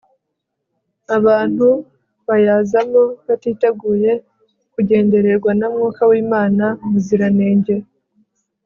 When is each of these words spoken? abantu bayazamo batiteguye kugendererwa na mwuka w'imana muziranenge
abantu 1.17 1.67
bayazamo 2.27 3.03
batiteguye 3.27 4.11
kugendererwa 4.73 5.51
na 5.59 5.67
mwuka 5.73 6.01
w'imana 6.09 6.65
muziranenge 6.89 7.75